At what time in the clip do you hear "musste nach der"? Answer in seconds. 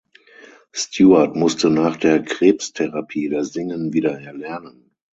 1.35-2.23